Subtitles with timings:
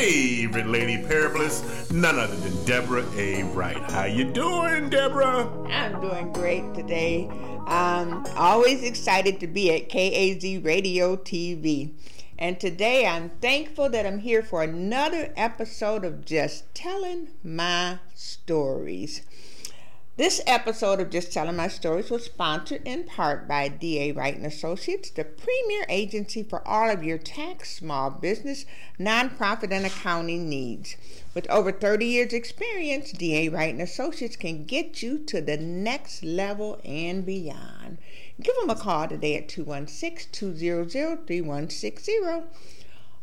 [0.00, 3.42] favorite lady parablist, none other than Deborah A.
[3.52, 3.76] Wright.
[3.90, 5.46] How you doing, Deborah?
[5.68, 7.28] I'm doing great today.
[7.66, 11.92] I'm always excited to be at KAZ Radio TV.
[12.38, 19.20] And today I'm thankful that I'm here for another episode of Just Telling My Stories.
[20.20, 24.12] This episode of Just Telling My Stories was sponsored in part by D.A.
[24.12, 28.66] Wright and Associates, the premier agency for all of your tax, small business,
[28.98, 30.98] nonprofit, and accounting needs.
[31.32, 33.48] With over 30 years experience, D.A.
[33.48, 37.96] Wright and Associates can get you to the next level and beyond.
[38.42, 42.44] Give them a call today at 216-200-3160.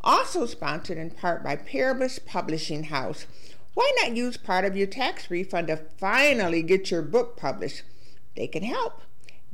[0.02, 3.26] Also sponsored in part by Parables Publishing House
[3.78, 7.82] why not use part of your tax refund to finally get your book published?
[8.34, 9.02] They can help.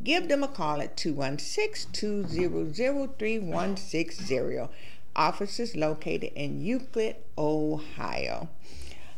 [0.03, 4.69] Give them a call at 216 200 3160.
[5.15, 8.49] Office is located in Euclid, Ohio.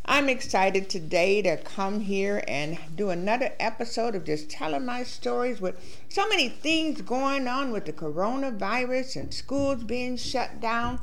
[0.05, 5.60] I'm excited today to come here and do another episode of just telling my stories
[5.60, 5.76] with
[6.09, 10.98] so many things going on with the coronavirus and schools being shut down.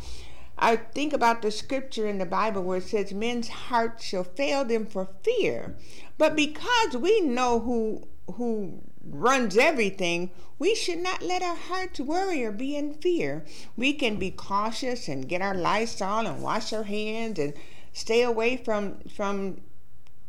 [0.64, 4.64] I think about the scripture in the Bible where it says, Men's hearts shall fail
[4.64, 5.75] them for fear.
[6.17, 12.45] But because we know who who runs everything, we should not let our hearts worry
[12.45, 13.44] or be in fear.
[13.75, 17.53] We can be cautious and get our Lysol and wash our hands and
[17.92, 19.59] stay away from from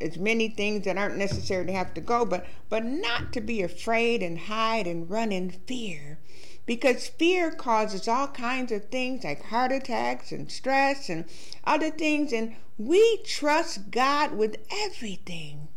[0.00, 3.62] as many things that aren't necessary to have to go, but but not to be
[3.62, 6.18] afraid and hide and run in fear
[6.66, 11.24] because fear causes all kinds of things like heart attacks and stress and
[11.64, 15.68] other things, and we trust God with everything.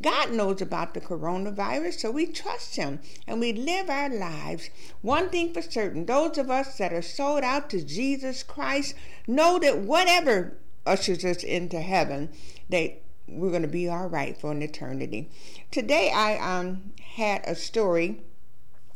[0.00, 4.70] God knows about the coronavirus, so we trust Him and we live our lives.
[5.02, 8.94] One thing for certain those of us that are sold out to Jesus Christ
[9.26, 12.30] know that whatever ushers us into heaven,
[12.70, 15.28] that we're going to be all right for an eternity.
[15.70, 18.22] Today, I um, had a story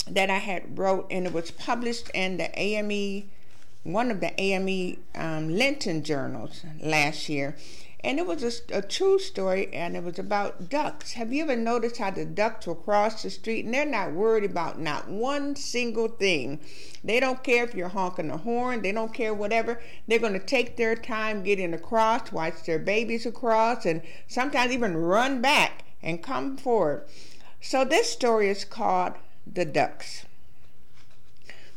[0.08, 3.30] that I had wrote, and it was published in the AME,
[3.84, 7.56] one of the AME um, Lenten journals last year.
[8.04, 11.12] And it was a, a, true story, and it was about ducks.
[11.12, 14.44] Have you ever noticed how the ducks will cross the street and they're not worried
[14.44, 16.60] about not one single thing?
[17.02, 19.80] They don't care if you're honking the horn, they don't care whatever.
[20.06, 24.98] They're going to take their time getting across, watch their babies across, and sometimes even
[24.98, 27.06] run back and come forward.
[27.62, 29.14] So, this story is called
[29.46, 30.24] the ducks.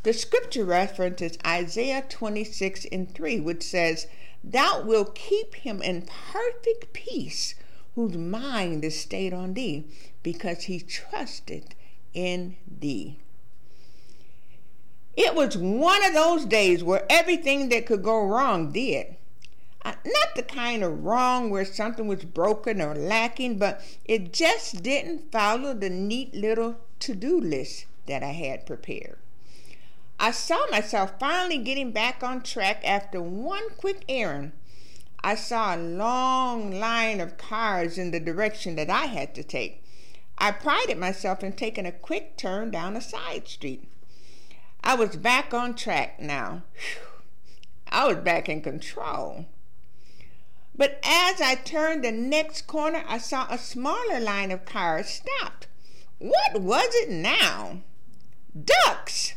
[0.03, 4.07] The scripture reference is Isaiah 26 and 3, which says,
[4.43, 7.55] Thou wilt keep him in perfect peace,
[7.95, 9.85] whose mind is stayed on thee,
[10.23, 11.75] because he trusted
[12.13, 13.17] in thee.
[15.17, 19.15] It was one of those days where everything that could go wrong did.
[19.83, 24.83] Uh, not the kind of wrong where something was broken or lacking, but it just
[24.83, 29.17] didn't follow the neat little to do list that I had prepared.
[30.19, 34.53] I saw myself finally getting back on track after one quick errand.
[35.23, 39.83] I saw a long line of cars in the direction that I had to take.
[40.37, 43.87] I prided myself in taking a quick turn down a side street.
[44.83, 46.63] I was back on track now.
[46.73, 47.21] Whew.
[47.89, 49.45] I was back in control.
[50.75, 55.67] But as I turned the next corner, I saw a smaller line of cars stopped.
[56.19, 57.81] What was it now?
[58.59, 59.35] Ducks!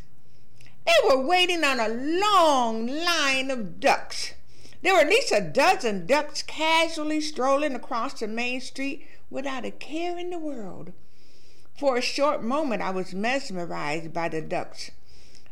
[0.86, 4.32] They were waiting on a long line of ducks.
[4.82, 9.70] There were at least a dozen ducks casually strolling across the main street without a
[9.70, 10.92] care in the world.
[11.78, 14.90] For a short moment, I was mesmerized by the ducks.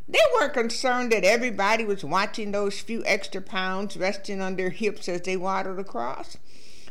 [0.07, 5.07] They weren't concerned that everybody was watching those few extra pounds resting on their hips
[5.07, 6.37] as they waddled across.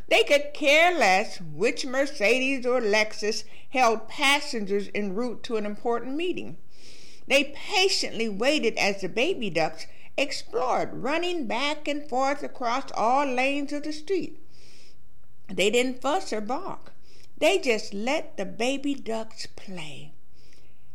[0.09, 6.17] They could care less which Mercedes or Lexus held passengers en route to an important
[6.17, 6.57] meeting.
[7.27, 9.87] They patiently waited as the baby ducks
[10.17, 14.41] explored, running back and forth across all lanes of the street.
[15.49, 16.93] They didn't fuss or bark.
[17.37, 20.13] They just let the baby ducks play.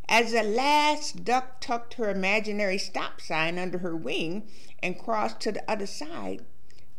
[0.10, 4.48] As the last duck tucked her imaginary stop sign under her wing
[4.82, 6.44] and crossed to the other side,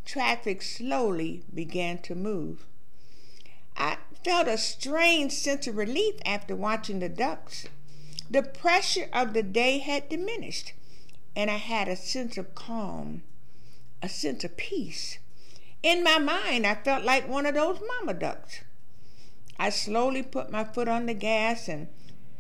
[0.05, 2.67] traffic slowly began to move.
[3.77, 7.67] I felt a strange sense of relief after watching the ducks.
[8.31, 10.73] The pressure of the day had diminished,
[11.37, 13.23] and I had a sense of calm,
[14.03, 15.19] a sense of peace.
[15.83, 18.61] In my mind, I felt like one of those mama ducks.
[19.59, 21.89] I slowly put my foot on the gas and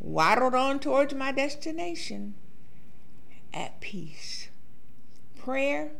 [0.00, 2.34] waddled on towards my destination
[3.52, 4.48] at peace.
[5.36, 5.92] Prayer,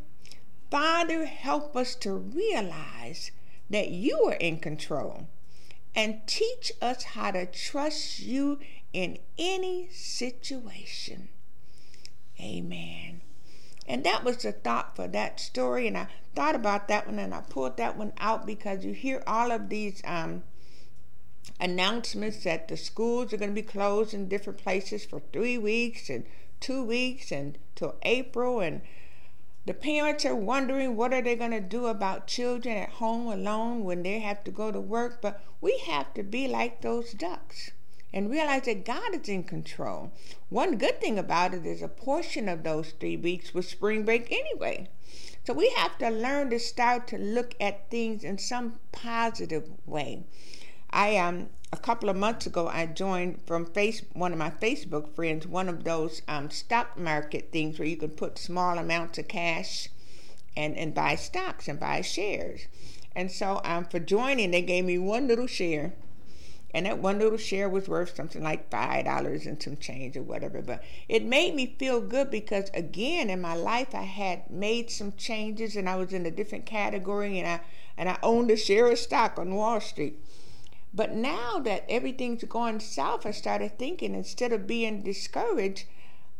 [0.69, 3.31] Father, help us to realize
[3.69, 5.27] that you are in control
[5.95, 8.59] and teach us how to trust you
[8.91, 11.29] in any situation.
[12.39, 13.21] Amen.
[13.87, 15.87] And that was the thought for that story.
[15.87, 19.23] And I thought about that one and I pulled that one out because you hear
[19.27, 20.43] all of these um,
[21.59, 26.09] announcements that the schools are going to be closed in different places for three weeks
[26.09, 26.25] and
[26.59, 28.59] two weeks and till April.
[28.59, 28.81] And
[29.65, 33.83] the parents are wondering what are they going to do about children at home alone
[33.83, 35.21] when they have to go to work.
[35.21, 37.71] But we have to be like those ducks
[38.13, 40.11] and realize that God is in control.
[40.49, 44.31] One good thing about it is a portion of those three weeks was spring break
[44.31, 44.87] anyway.
[45.45, 50.25] So we have to learn to start to look at things in some positive way.
[50.91, 55.13] I um a couple of months ago I joined from face one of my Facebook
[55.15, 59.27] friends one of those um, stock market things where you can put small amounts of
[59.27, 59.89] cash
[60.55, 62.67] and and buy stocks and buy shares.
[63.15, 65.93] And so um for joining they gave me one little share
[66.73, 70.21] and that one little share was worth something like five dollars and some change or
[70.23, 74.91] whatever but it made me feel good because again in my life i had made
[74.91, 77.61] some changes and i was in a different category and i
[77.97, 80.19] and i owned a share of stock on wall street
[80.95, 85.85] but now that everything's going south i started thinking instead of being discouraged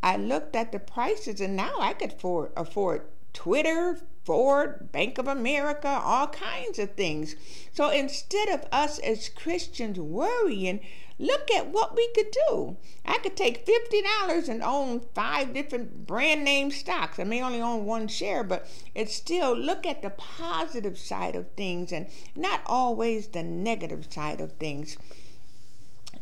[0.02, 3.02] i looked at the prices and now i could afford afford
[3.36, 7.36] Twitter, Ford, Bank of America, all kinds of things.
[7.72, 10.80] So instead of us as Christians worrying,
[11.19, 12.75] look at what we could do.
[13.06, 17.19] I could take $50 and own five different brand name stocks.
[17.19, 21.51] I may only own one share, but it's still look at the positive side of
[21.51, 24.98] things and not always the negative side of things.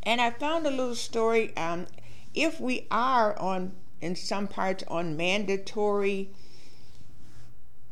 [0.03, 1.56] And I found a little story.
[1.56, 1.88] Um,
[2.35, 3.71] if we are on,
[4.01, 6.31] in some parts, on mandatory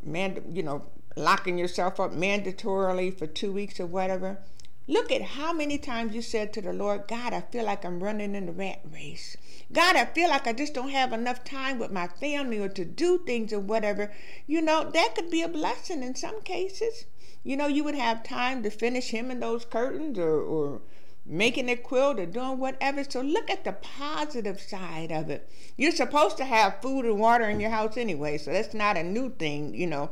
[0.03, 4.39] man, you know, locking yourself up mandatorily for two weeks or whatever.
[4.87, 8.03] Look at how many times you said to the Lord, God, I feel like I'm
[8.03, 9.37] running in the rat race.
[9.71, 12.83] God, I feel like I just don't have enough time with my family or to
[12.83, 14.11] do things or whatever.
[14.47, 17.05] You know, that could be a blessing in some cases.
[17.43, 20.81] You know, you would have time to finish hemming those curtains or, or
[21.31, 23.03] making a quilt or doing whatever.
[23.03, 25.49] So look at the positive side of it.
[25.77, 29.03] You're supposed to have food and water in your house anyway, so that's not a
[29.03, 30.09] new thing, you know.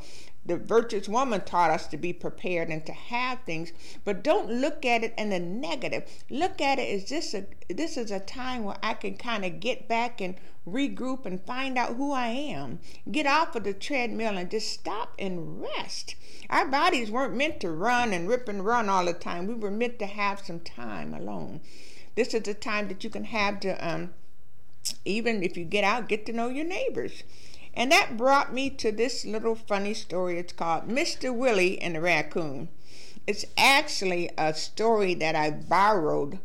[0.49, 3.71] The virtuous woman taught us to be prepared and to have things,
[4.03, 6.09] but don't look at it in the negative.
[6.27, 9.59] Look at it as this a this is a time where I can kind of
[9.59, 10.33] get back and
[10.67, 12.79] regroup and find out who I am.
[13.11, 16.15] Get off of the treadmill and just stop and rest.
[16.49, 19.45] Our bodies weren't meant to run and rip and run all the time.
[19.45, 21.61] We were meant to have some time alone.
[22.15, 24.15] This is the time that you can have to, um,
[25.05, 27.21] even if you get out, get to know your neighbors.
[27.79, 30.37] And that brought me to this little funny story.
[30.37, 31.33] It's called Mr.
[31.33, 32.67] Willie and the Raccoon.
[33.25, 36.39] It's actually a story that I borrowed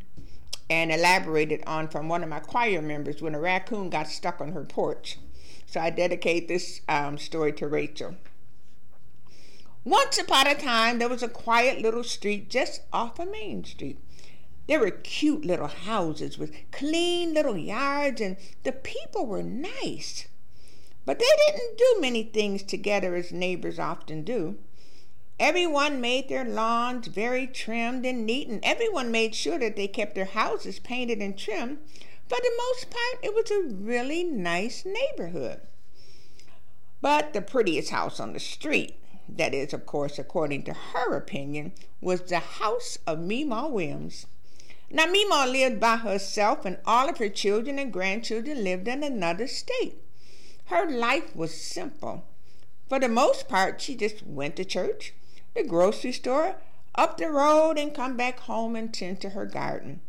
[0.70, 4.52] and elaborated on from one of my choir members when a raccoon got stuck on
[4.52, 5.18] her porch.
[5.66, 8.14] So I dedicate this um, story to Rachel.
[9.82, 13.98] Once upon a time, there was a quiet little street just off of Main Street.
[14.68, 20.28] There were cute little houses with clean little yards, and the people were nice.
[21.06, 24.58] But they didn't do many things together as neighbors often do.
[25.38, 30.14] Everyone made their lawns very trimmed and neat, and everyone made sure that they kept
[30.14, 31.78] their houses painted and trimmed.
[32.28, 35.60] For the most part, it was a really nice neighborhood.
[37.00, 38.96] But the prettiest house on the street
[39.28, 44.26] that is, of course, according to her opinion, was the house of Meemaw Williams.
[44.90, 49.46] Now, Meemaw lived by herself, and all of her children and grandchildren lived in another
[49.46, 49.96] state.
[50.66, 52.24] Her life was simple.
[52.88, 55.14] For the most part, she just went to church,
[55.54, 56.56] the grocery store,
[56.94, 60.00] up the road, and come back home and tend to her garden.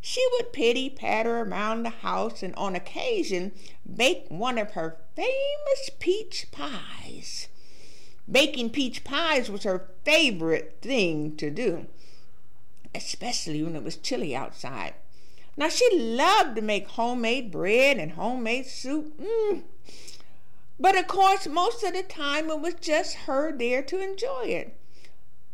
[0.00, 3.52] She would pity patter around the house and on occasion
[3.84, 7.48] bake one of her famous peach pies.
[8.30, 11.86] Baking peach pies was her favorite thing to do,
[12.94, 14.94] especially when it was chilly outside.
[15.56, 19.18] Now, she loved to make homemade bread and homemade soup.
[19.18, 19.62] Mm.
[20.78, 24.76] But of course, most of the time it was just her there to enjoy it.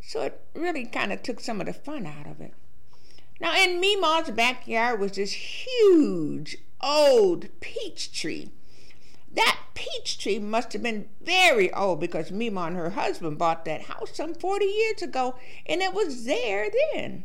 [0.01, 2.55] So it really kind of took some of the fun out of it.
[3.41, 8.51] Now, in Mima's backyard was this huge old peach tree
[9.35, 13.83] that peach tree must have been very old because Mima and her husband bought that
[13.83, 17.25] house some 40 years ago and it was there then.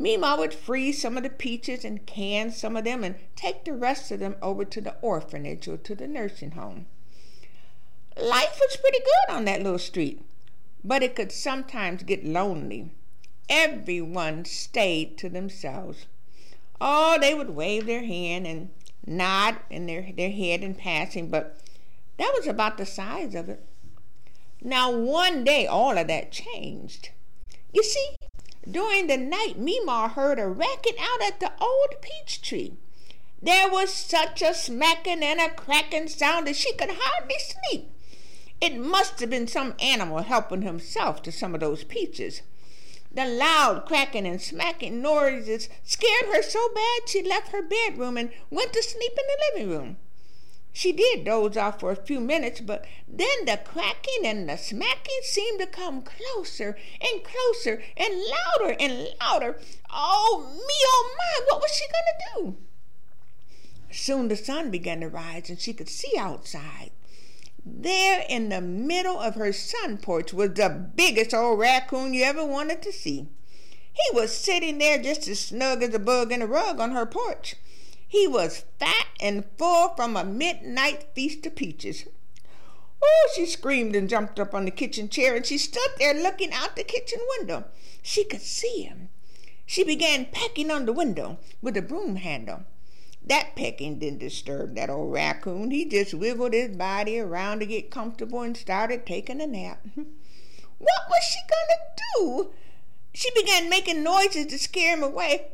[0.00, 3.72] Mima would freeze some of the peaches and can some of them and take the
[3.72, 6.86] rest of them over to the orphanage or to the nursing home.
[8.16, 10.22] Life was pretty good on that little street,
[10.84, 12.92] but it could sometimes get lonely.
[13.48, 16.06] Everyone stayed to themselves.
[16.80, 18.70] Oh, they would wave their hand and
[19.04, 21.58] nod in their, their head in passing, but
[22.18, 23.64] that was about the size of it.
[24.62, 27.10] Now, one day, all of that changed.
[27.72, 28.16] You see,
[28.70, 32.74] during the night, Mima heard a racket out at the old peach tree.
[33.40, 37.90] There was such a smacking and a cracking sound that she could hardly sleep.
[38.60, 42.42] It must have been some animal helping himself to some of those peaches.
[43.12, 48.30] The loud cracking and smacking noises scared her so bad she left her bedroom and
[48.50, 49.96] went to sleep in the living room.
[50.78, 55.22] She did doze off for a few minutes, but then the cracking and the smacking
[55.22, 59.58] seemed to come closer and closer and louder and louder.
[59.90, 62.56] Oh, me, oh my, what was she going to do?
[63.90, 66.92] Soon the sun began to rise and she could see outside.
[67.66, 72.44] There in the middle of her sun porch was the biggest old raccoon you ever
[72.46, 73.26] wanted to see.
[73.92, 77.04] He was sitting there just as snug as a bug in a rug on her
[77.04, 77.56] porch.
[78.10, 82.06] He was fat and full from a midnight feast of peaches.
[83.02, 86.52] Oh, she screamed and jumped up on the kitchen chair and she stood there looking
[86.54, 87.66] out the kitchen window.
[88.02, 89.10] She could see him.
[89.66, 92.64] She began pecking on the window with a broom handle.
[93.22, 95.70] That pecking didn't disturb that old raccoon.
[95.70, 99.86] He just wiggled his body around to get comfortable and started taking a nap.
[100.78, 102.54] What was she going to do?
[103.12, 105.48] She began making noises to scare him away.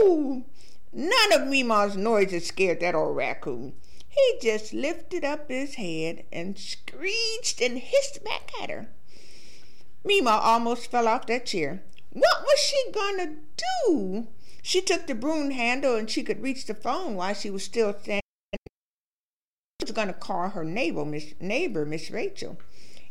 [0.00, 0.44] Oh!
[0.92, 3.74] None of Mima's noises scared that old raccoon.
[4.08, 8.88] He just lifted up his head and screeched and hissed back at her.
[10.04, 11.82] Mima almost fell off that chair.
[12.10, 13.36] What was she gonna
[13.86, 14.28] do?
[14.62, 17.92] She took the broom handle and she could reach the phone while she was still
[17.92, 18.22] standing.
[19.80, 22.58] She was gonna call her neighbor, Miss neighbor, Miss Rachel.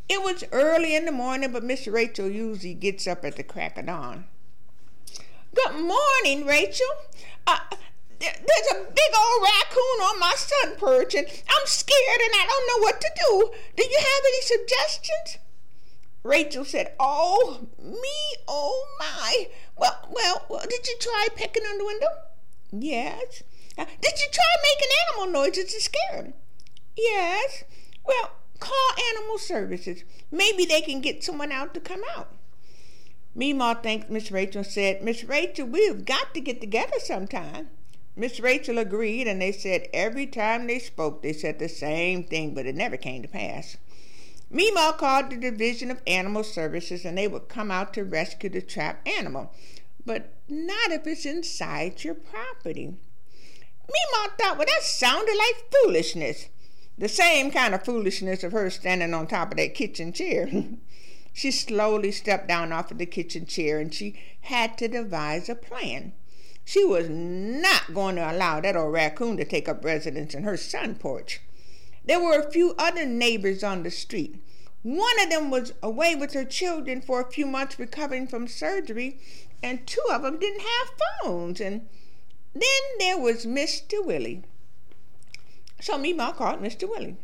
[0.08, 3.78] It was early in the morning, but Miss Rachel usually gets up at the crack
[3.78, 4.26] of dawn.
[5.64, 6.86] Good morning, Rachel.
[7.44, 7.58] Uh,
[8.20, 12.68] there's a big old raccoon on my sun perch, and I'm scared and I don't
[12.68, 13.50] know what to do.
[13.76, 15.38] Do you have any suggestions?
[16.22, 19.48] Rachel said, Oh, me, oh my.
[19.76, 22.08] Well, well, well did you try pecking on the window?
[22.70, 23.42] Yes.
[23.76, 26.34] Uh, did you try making animal noises to scare him?
[26.96, 27.64] Yes.
[28.04, 30.04] Well, call animal services.
[30.30, 32.37] Maybe they can get someone out to come out.
[33.38, 37.68] Mima thanked Miss Rachel and said, Miss Rachel, we've got to get together sometime.
[38.16, 42.52] Miss Rachel agreed, and they said every time they spoke, they said the same thing,
[42.52, 43.76] but it never came to pass.
[44.50, 48.60] Mima called the Division of Animal Services and they would come out to rescue the
[48.60, 49.52] trapped animal,
[50.04, 52.86] but not if it's inside your property.
[52.86, 56.48] Mima thought, well, that sounded like foolishness.
[56.96, 60.50] The same kind of foolishness of her standing on top of that kitchen chair.
[61.38, 65.54] she slowly stepped down off of the kitchen chair and she had to devise a
[65.54, 66.12] plan.
[66.64, 70.56] She was not going to allow that old raccoon to take up residence in her
[70.56, 71.40] sun porch.
[72.04, 74.42] There were a few other neighbors on the street.
[74.82, 79.20] One of them was away with her children for a few months recovering from surgery,
[79.62, 81.60] and two of them didn't have phones.
[81.60, 81.86] And
[82.52, 84.04] then there was Mr.
[84.04, 84.42] Willie.
[85.80, 86.88] So Mima called Mr.
[86.88, 87.16] Willie.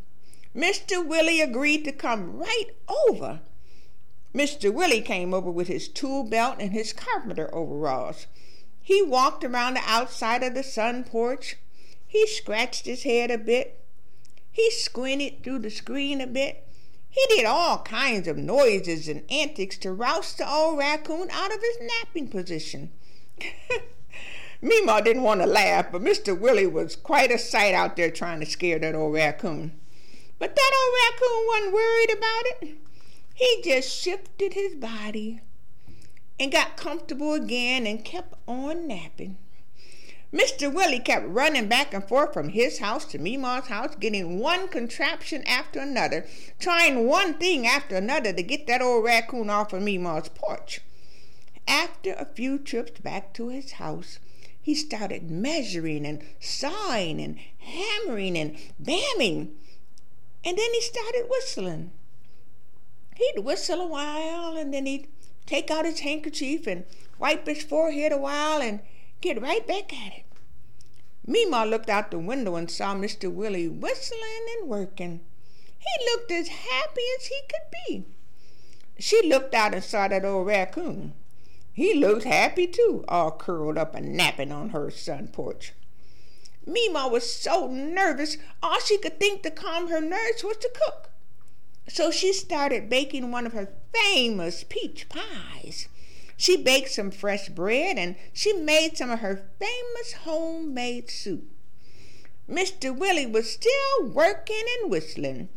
[0.54, 1.04] Mr.
[1.04, 2.70] Willie agreed to come right
[3.08, 3.40] over.
[4.34, 4.72] Mr.
[4.72, 8.26] Willie came over with his tool belt and his carpenter overalls.
[8.82, 11.56] He walked around the outside of the sun porch.
[12.06, 13.80] He scratched his head a bit.
[14.50, 16.66] He squinted through the screen a bit.
[17.08, 21.60] He did all kinds of noises and antics to rouse the old raccoon out of
[21.60, 22.90] his napping position.
[24.60, 26.36] Mima didn't want to laugh, but Mr.
[26.38, 29.78] Willie was quite a sight out there trying to scare that old raccoon.
[30.40, 32.83] But that old raccoon wasn't worried about it.
[33.34, 35.40] He just shifted his body
[36.38, 39.38] and got comfortable again and kept on napping.
[40.32, 40.72] Mr.
[40.72, 45.42] Willie kept running back and forth from his house to Mima's house, getting one contraption
[45.46, 46.26] after another,
[46.58, 50.80] trying one thing after another to get that old raccoon off of Mima's porch.
[51.66, 54.18] After a few trips back to his house,
[54.60, 59.50] he started measuring and sawing and hammering and bamming.
[60.44, 61.90] And then he started whistling.
[63.14, 65.08] He'd whistle a while and then he'd
[65.46, 66.84] take out his handkerchief and
[67.18, 68.80] wipe his forehead a while and
[69.20, 70.24] get right back at it.
[71.26, 73.32] Mima looked out the window and saw Mr.
[73.32, 75.20] Willie whistling and working.
[75.78, 78.04] He looked as happy as he could be.
[78.98, 81.14] She looked out and saw that old raccoon.
[81.72, 85.72] He looked happy too, all curled up and napping on her sun porch.
[86.66, 91.10] Mima was so nervous, all she could think to calm her nerves was to cook.
[91.88, 95.88] So she started baking one of her famous peach pies.
[96.36, 101.44] She baked some fresh bread and she made some of her famous homemade soup.
[102.48, 102.94] Mr.
[102.94, 105.48] Willie was still working and whistling.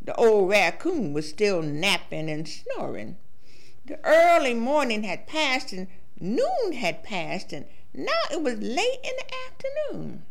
[0.00, 3.16] The old raccoon was still napping and snoring.
[3.84, 5.88] The early morning had passed and
[6.18, 10.24] noon had passed, and now it was late in the afternoon.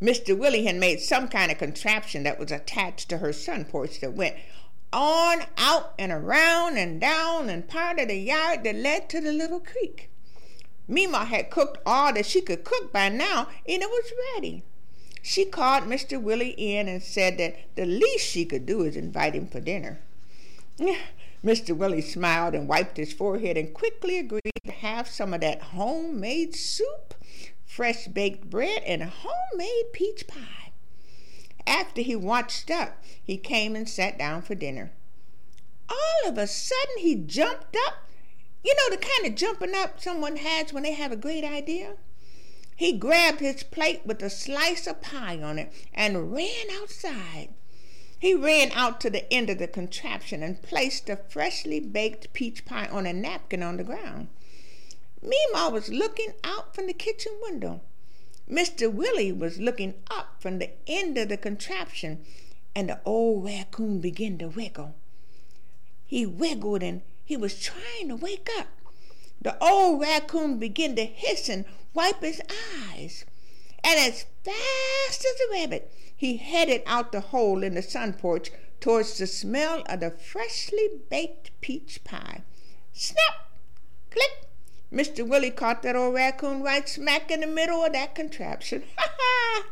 [0.00, 0.36] Mr.
[0.36, 4.12] Willie had made some kind of contraption that was attached to her sun porch that
[4.12, 4.36] went
[4.92, 9.32] on, out, and around and down and part of the yard that led to the
[9.32, 10.08] little creek.
[10.86, 14.62] Mima had cooked all that she could cook by now, and it was ready.
[15.20, 16.20] She called Mr.
[16.20, 19.98] Willie in and said that the least she could do is invite him for dinner.
[21.44, 21.76] Mr.
[21.76, 26.54] Willie smiled and wiped his forehead and quickly agreed to have some of that homemade
[26.54, 27.14] soup
[27.68, 30.72] fresh baked bread, and a homemade peach pie.
[31.66, 34.90] After he washed up, he came and sat down for dinner.
[35.88, 38.08] All of a sudden, he jumped up.
[38.64, 41.94] You know, the kind of jumping up someone has when they have a great idea?
[42.74, 47.50] He grabbed his plate with a slice of pie on it and ran outside.
[48.18, 52.64] He ran out to the end of the contraption and placed the freshly baked peach
[52.64, 54.28] pie on a napkin on the ground.
[55.20, 57.80] Mima was looking out from the kitchen window.
[58.48, 58.92] Mr.
[58.92, 62.24] Willie was looking up from the end of the contraption,
[62.74, 64.94] and the old raccoon began to wiggle.
[66.06, 68.68] He wiggled and he was trying to wake up.
[69.42, 72.40] The old raccoon began to hiss and wipe his
[72.90, 73.24] eyes.
[73.84, 78.50] And as fast as a rabbit, he headed out the hole in the sun porch
[78.80, 82.42] towards the smell of the freshly baked peach pie.
[82.92, 83.50] Snap!
[84.10, 84.47] Click!
[84.92, 85.26] Mr.
[85.26, 88.82] Willie caught that old raccoon right smack in the middle of that contraption.
[88.96, 89.66] Ha ha!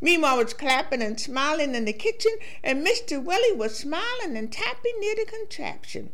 [0.00, 3.22] Mima was clapping and smiling in the kitchen, and Mr.
[3.22, 6.10] Willie was smiling and tapping near the contraption.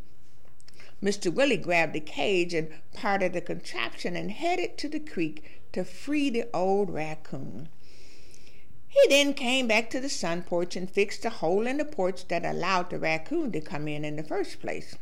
[1.03, 1.35] Mr.
[1.35, 5.85] Willie grabbed the cage and part of the contraption and headed to the creek to
[5.85, 7.69] free the old raccoon.
[8.89, 12.29] He then came back to the sun porch and fixed a hole in the porch
[12.29, 14.95] that allowed the raccoon to come in in the first place.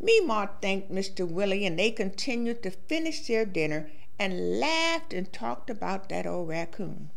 [0.00, 1.28] Mima thanked Mr.
[1.28, 6.48] Willie, and they continued to finish their dinner and laughed and talked about that old
[6.48, 7.10] raccoon.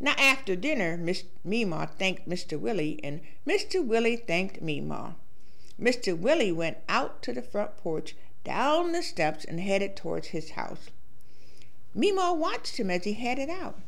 [0.00, 2.58] Now, after dinner, Miss Mima thanked Mr.
[2.58, 3.84] Willie, and Mr.
[3.84, 5.16] Willie thanked Mima.
[5.80, 6.18] Mr.
[6.18, 10.90] Willie went out to the front porch, down the steps, and headed towards his house.
[11.94, 13.78] Mima watched him as he headed out.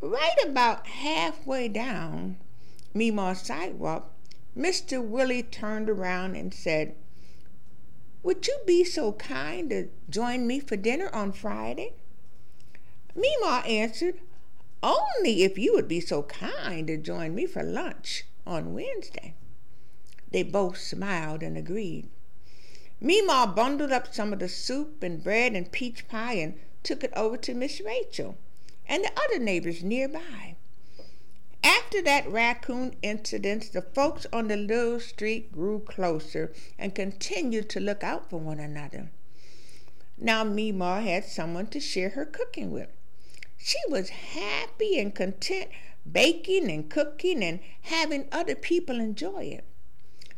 [0.00, 2.36] Right about halfway down
[2.94, 4.12] Mima's sidewalk,
[4.58, 5.00] Mr.
[5.00, 6.96] Willie turned around and said,
[8.24, 11.94] Would you be so kind to join me for dinner on Friday?
[13.14, 14.18] Mima answered,
[14.82, 19.34] Only if you would be so kind to join me for lunch on Wednesday.
[20.32, 22.08] They both smiled and agreed.
[23.00, 27.12] Mima bundled up some of the soup and bread and peach pie and took it
[27.14, 28.36] over to Miss Rachel
[28.88, 30.56] and the other neighbors nearby.
[31.62, 37.80] After that raccoon incident, the folks on the little street grew closer and continued to
[37.80, 39.10] look out for one another.
[40.16, 42.88] Now Mima had someone to share her cooking with.
[43.56, 45.70] She was happy and content
[46.10, 49.64] baking and cooking and having other people enjoy it.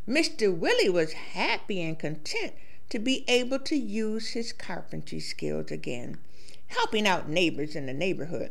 [0.08, 0.56] Mr.
[0.56, 2.52] Willie was happy and content
[2.88, 6.18] to be able to use his carpentry skills again,
[6.68, 8.50] helping out neighbors in the neighborhood.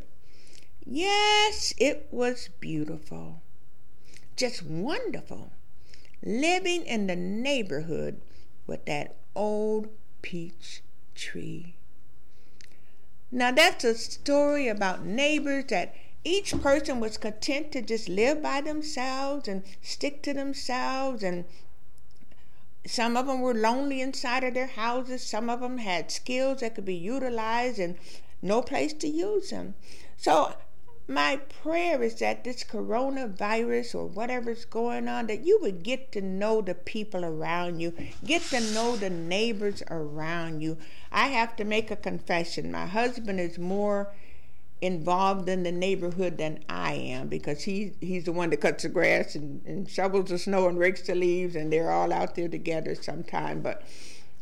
[0.86, 3.42] Yes, it was beautiful.
[4.36, 5.52] Just wonderful.
[6.24, 8.22] Living in the neighborhood
[8.66, 9.90] with that old
[10.22, 10.82] peach
[11.16, 11.76] tree.
[13.32, 18.62] Now, that's a story about neighbors that each person was content to just live by
[18.62, 21.46] themselves and stick to themselves and
[22.86, 26.76] some of them were lonely inside of their houses some of them had skills that
[26.76, 27.96] could be utilized and
[28.42, 29.76] no place to use them
[30.18, 30.54] so
[31.10, 36.22] my prayer is that this coronavirus or whatever's going on, that you would get to
[36.22, 37.94] know the people around you,
[38.24, 40.78] get to know the neighbors around you.
[41.12, 42.72] I have to make a confession.
[42.72, 44.14] My husband is more
[44.82, 48.90] involved in the neighborhood than I am because he he's the one that cuts the
[48.90, 52.48] grass and, and shovels the snow and rakes the leaves and they're all out there
[52.48, 53.62] together sometime.
[53.62, 53.82] But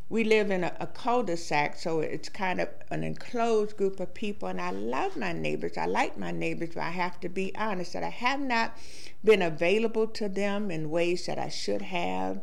[0.09, 4.47] we live in a, a, cul-de-sac, so it's kind of an enclosed group of people,
[4.47, 5.77] and I love my neighbors.
[5.77, 8.77] I like my neighbors, but I have to be honest that I have not
[9.23, 12.41] been available to them in ways that I should have.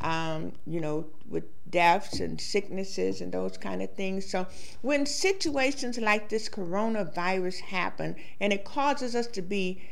[0.00, 4.30] um, you know, with deaths and sicknesses and those kind of things.
[4.30, 4.46] So
[4.80, 9.82] when situations like this coronavirus happen and it causes us to be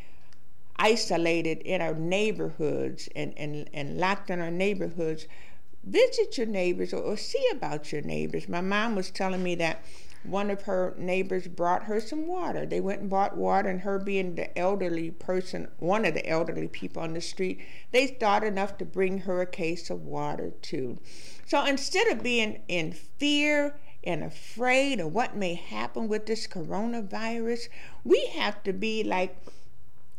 [0.77, 5.27] isolated in our neighborhoods and, and, and locked in our neighborhoods,
[5.87, 8.49] visit your neighbors or, or see about your neighbors.
[8.49, 9.83] My mom was telling me that
[10.25, 12.67] one of her neighbors brought her some water.
[12.67, 16.69] They went and bought water, and her being the elderly person, one of the elderly
[16.69, 17.61] people on the street,
[17.93, 20.99] they thought enough to bring her a case of water too.
[21.47, 27.69] So instead of being in fear and afraid of what may happen with this coronavirus,
[28.05, 29.37] we have to be like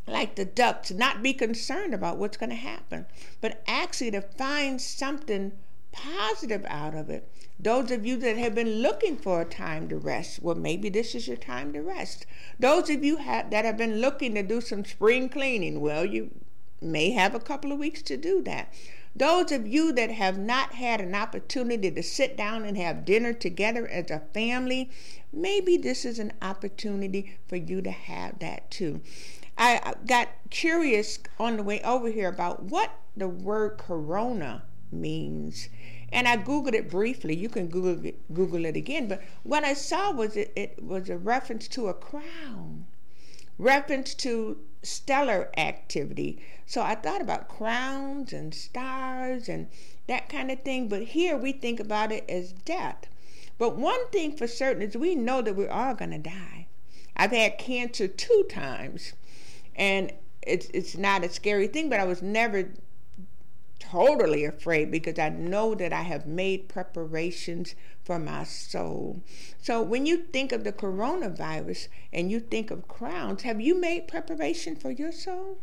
[0.07, 3.05] like the ducks, not be concerned about what's going to happen,
[3.41, 5.51] but actually to find something
[5.91, 7.29] positive out of it.
[7.59, 11.15] Those of you that have been looking for a time to rest, well, maybe this
[11.15, 12.25] is your time to rest.
[12.59, 16.29] Those of you have, that have been looking to do some spring cleaning, well, you
[16.81, 18.71] may have a couple of weeks to do that.
[19.15, 23.33] Those of you that have not had an opportunity to sit down and have dinner
[23.33, 24.91] together as a family,
[25.33, 29.01] maybe this is an opportunity for you to have that too.
[29.57, 35.69] I got curious on the way over here about what the word corona means.
[36.11, 37.35] And I Googled it briefly.
[37.35, 39.07] You can Google it, Google it again.
[39.07, 42.85] But what I saw was it, it was a reference to a crown,
[43.57, 46.39] reference to stellar activity.
[46.65, 49.67] So I thought about crowns and stars and
[50.07, 50.87] that kind of thing.
[50.87, 53.07] But here we think about it as death.
[53.57, 56.67] But one thing for certain is we know that we're all going to die.
[57.15, 59.13] I've had cancer two times,
[59.77, 60.11] and
[60.41, 62.69] it's it's not a scary thing, but I was never
[63.79, 69.21] totally afraid because I know that I have made preparations for my soul.
[69.61, 74.07] So when you think of the coronavirus and you think of crowns, have you made
[74.07, 75.59] preparation for your soul?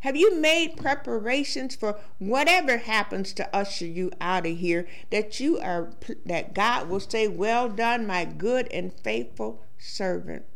[0.00, 5.58] Have you made preparations for whatever happens to usher you out of here that you
[5.58, 5.92] are
[6.24, 10.46] that God will say, "Well done, my good and faithful servant."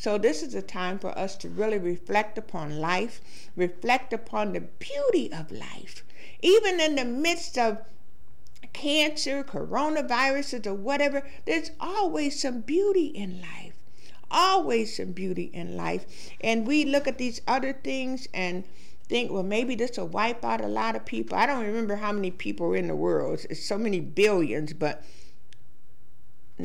[0.00, 3.20] So, this is a time for us to really reflect upon life,
[3.54, 6.02] reflect upon the beauty of life,
[6.40, 7.82] even in the midst of
[8.72, 13.74] cancer, coronaviruses, or whatever, there's always some beauty in life.
[14.30, 16.06] Always some beauty in life.
[16.40, 18.64] And we look at these other things and
[19.06, 21.36] think, well, maybe this will wipe out a lot of people.
[21.36, 23.44] I don't remember how many people are in the world.
[23.50, 25.04] It's so many billions, but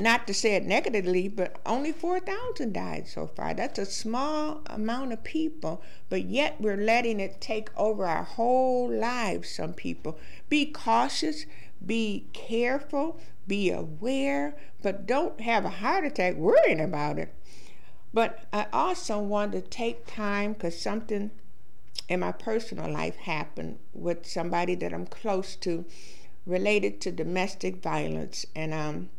[0.02, 3.54] not to say it negatively, but only 4,000 died so far.
[3.54, 8.90] That's a small amount of people, but yet we're letting it take over our whole
[8.90, 10.18] lives, some people.
[10.50, 11.46] Be cautious,
[11.86, 17.34] be careful, be aware, but don't have a heart attack worrying about it.
[18.14, 21.32] But I also want to take time because something
[22.08, 25.86] in my personal life happened with somebody that I'm close to
[26.46, 28.46] related to domestic violence.
[28.56, 29.10] And um,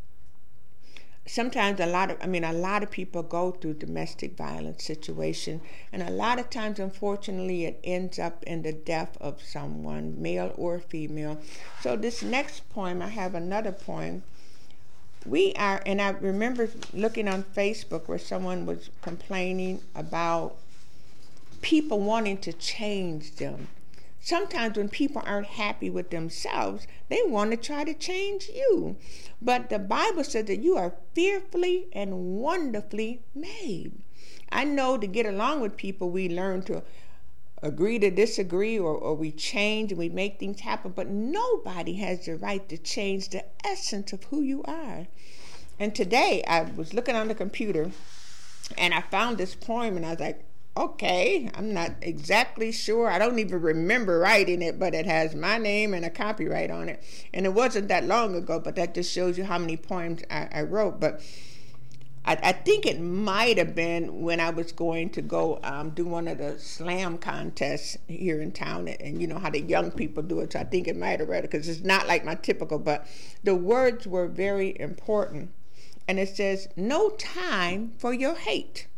[1.26, 5.60] sometimes a lot of i mean a lot of people go through domestic violence situation
[5.92, 10.52] and a lot of times unfortunately it ends up in the death of someone male
[10.56, 11.38] or female.
[11.80, 14.22] So this next poem i have another poem.
[15.24, 20.56] We are and i remember looking on facebook where someone was complaining about
[21.60, 23.66] people wanting to change them
[24.26, 28.96] Sometimes when people aren't happy with themselves, they want to try to change you.
[29.40, 33.92] But the Bible says that you are fearfully and wonderfully made.
[34.50, 36.82] I know to get along with people, we learn to
[37.62, 42.26] agree to disagree or, or we change and we make things happen, but nobody has
[42.26, 45.06] the right to change the essence of who you are.
[45.78, 47.92] And today I was looking on the computer
[48.76, 50.45] and I found this poem and I was like,
[50.76, 53.08] okay, I'm not exactly sure.
[53.08, 56.88] I don't even remember writing it, but it has my name and a copyright on
[56.88, 57.02] it.
[57.32, 60.48] And it wasn't that long ago, but that just shows you how many poems I,
[60.52, 61.00] I wrote.
[61.00, 61.22] But
[62.26, 66.04] I, I, think it might have been when I was going to go um, do
[66.04, 70.22] one of the slam contests here in town, and you know how the young people
[70.22, 70.52] do it.
[70.52, 73.06] So I think it might have read it because it's not like my typical, but
[73.44, 75.52] the words were very important.
[76.08, 78.88] And it says, No time for your hate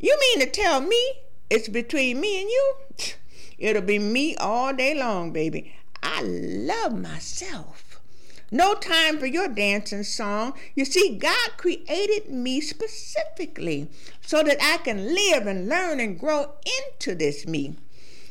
[0.00, 1.12] you mean to tell me
[1.50, 2.74] it's between me and you?
[3.58, 5.74] It'll be me all day long, baby.
[6.02, 8.00] I love myself.
[8.50, 10.54] No time for your dancing song.
[10.74, 13.90] You see, God created me specifically
[14.22, 17.76] so that I can live and learn and grow into this me.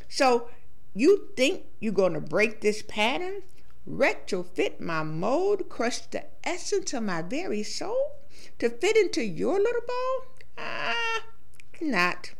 [0.10, 0.50] So,
[0.94, 3.44] you think you're going to break this pattern?
[3.88, 8.18] Retrofit my mold, crush the essence of my very soul
[8.58, 10.34] to fit into your little bowl?
[10.58, 11.24] Ah,
[11.82, 12.32] not.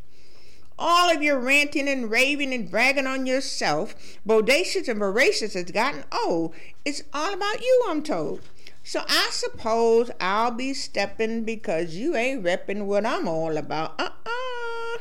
[0.80, 6.06] all of your ranting and raving and bragging on yourself, bodacious and voracious has gotten
[6.26, 6.54] old.
[6.86, 8.42] It's all about you, I'm told.
[8.84, 14.00] So I suppose I'll be stepping because you ain't repping what I'm all about.
[14.00, 15.00] Uh-uh.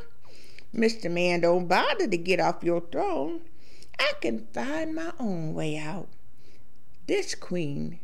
[0.74, 1.10] Mr.
[1.10, 3.40] Man, don't bother to get off your throne.
[3.98, 6.08] I can find my own way out.
[7.06, 8.00] This queen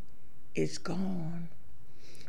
[0.54, 1.48] is gone.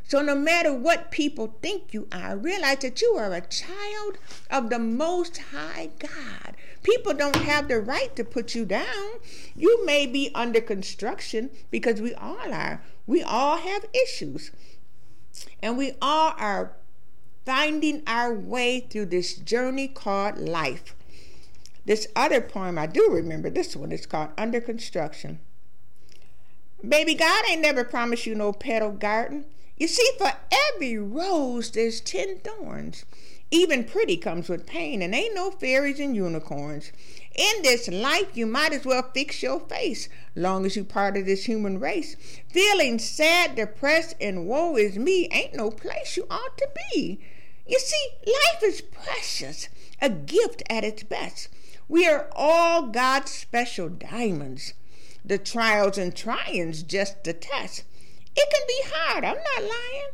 [0.07, 4.19] So, no matter what people think you are, realize that you are a child
[4.51, 6.55] of the Most High God.
[6.83, 9.19] People don't have the right to put you down.
[9.55, 12.83] You may be under construction because we all are.
[13.07, 14.51] We all have issues.
[15.63, 16.73] And we all are
[17.43, 20.95] finding our way through this journey called life.
[21.85, 25.39] This other poem, I do remember this one, it's called Under Construction.
[26.87, 29.45] Baby, God ain't never promised you no petal garden.
[29.77, 30.31] You see, for
[30.73, 33.05] every rose, there's ten thorns.
[33.51, 36.91] Even pretty comes with pain, and ain't no fairies and unicorns.
[37.35, 41.25] In this life, you might as well fix your face, long as you part of
[41.25, 42.15] this human race.
[42.49, 47.19] Feeling sad, depressed, and woe is me ain't no place you ought to be.
[47.67, 49.69] You see, life is precious,
[50.01, 51.49] a gift at its best.
[51.87, 54.73] We are all God's special diamonds.
[55.23, 57.83] The trials and tryings just the test.
[58.35, 60.09] It can be hard, I'm not lying.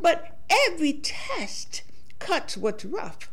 [0.00, 1.82] But every test
[2.18, 3.30] cuts what's rough,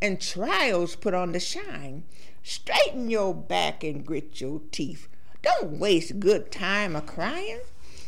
[0.00, 2.04] and trials put on the shine.
[2.42, 5.08] Straighten your back and grit your teeth.
[5.42, 7.60] Don't waste good time a crying.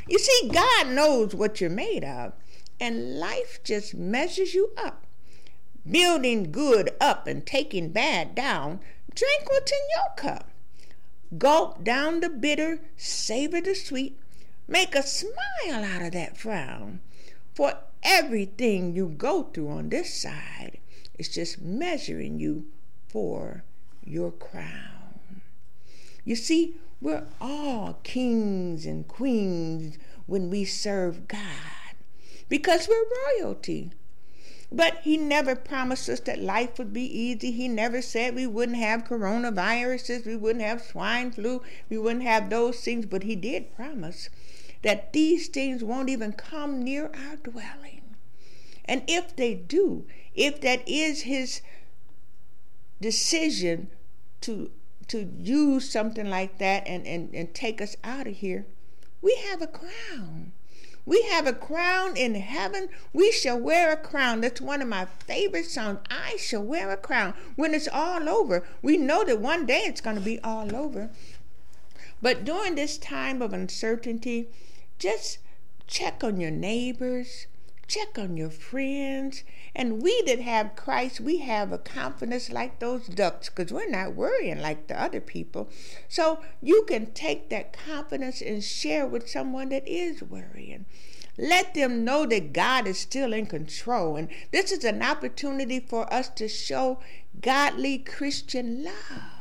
[0.09, 2.33] You see, God knows what you're made of,
[2.81, 5.07] and life just measures you up.
[5.91, 8.81] Building good up and taking bad down,
[9.15, 10.51] drink what's in your cup.
[11.39, 14.19] Gulp down the bitter, savor the sweet,
[14.67, 17.01] Make a smile out of that frown.
[17.55, 20.79] For everything you go through on this side
[21.19, 22.67] is just measuring you
[23.07, 23.63] for
[24.03, 25.43] your crown.
[26.25, 31.95] You see, we're all kings and queens when we serve God
[32.49, 33.05] because we're
[33.39, 33.91] royalty.
[34.73, 37.53] But he never promised us that life would be easy.
[37.53, 42.49] He never said we wouldn't have coronaviruses, we wouldn't have swine flu, we wouldn't have
[42.49, 43.05] those things.
[43.05, 44.31] But he did promise
[44.85, 48.03] that these things won't even come near our dwelling.
[48.85, 51.63] And if they do, if that is his
[53.01, 53.89] decision
[54.43, 54.71] to
[55.09, 58.65] to use something like that and, and, and take us out of here,
[59.21, 60.53] we have a crown.
[61.05, 62.89] We have a crown in heaven.
[63.13, 64.41] We shall wear a crown.
[64.41, 65.99] That's one of my favorite songs.
[66.11, 67.35] I shall wear a crown.
[67.57, 71.11] When it's all over, we know that one day it's going to be all over.
[72.23, 74.49] But during this time of uncertainty,
[74.99, 75.39] just
[75.87, 77.47] check on your neighbors,
[77.87, 79.45] check on your friends.
[79.75, 84.15] And we that have Christ, we have a confidence like those ducks because we're not
[84.15, 85.69] worrying like the other people.
[86.09, 90.87] So you can take that confidence and share with someone that is worrying.
[91.37, 94.17] Let them know that God is still in control.
[94.17, 97.01] And this is an opportunity for us to show
[97.41, 99.34] godly Christian love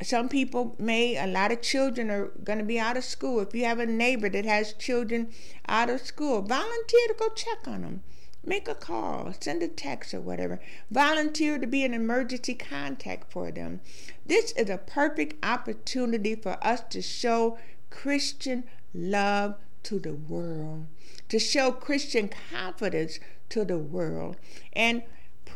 [0.00, 3.40] some people may a lot of children are going to be out of school.
[3.40, 5.30] If you have a neighbor that has children
[5.68, 8.02] out of school volunteer to go check on them
[8.44, 10.60] make a call send a text or whatever.
[10.90, 13.80] Volunteer to be an emergency contact for them.
[14.26, 17.58] This is a perfect opportunity for us to show
[17.90, 20.86] christian love to the world
[21.28, 23.18] to show christian confidence
[23.50, 24.36] to the world.
[24.72, 25.02] And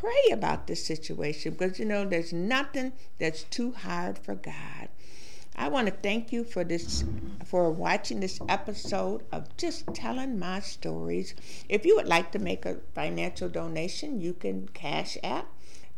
[0.07, 4.89] pray about this situation because you know there's nothing that's too hard for God.
[5.57, 7.03] I want to thank you for this
[7.45, 11.35] for watching this episode of just telling my stories.
[11.69, 15.49] If you would like to make a financial donation, you can cash app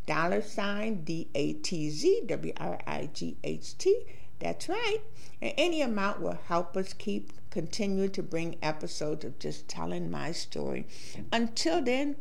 [0.07, 4.07] dollar sign D A T Z W R I G H T.
[4.38, 5.01] That's right.
[5.42, 10.33] And any amount will help us keep continuing to bring episodes of just telling my
[10.33, 10.87] story.
[11.31, 12.16] Until then,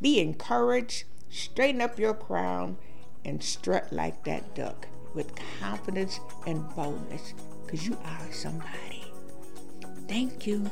[0.00, 2.76] be encouraged, straighten up your crown,
[3.24, 9.04] and strut like that duck with confidence and boldness because you are somebody.
[10.06, 10.70] Thank you.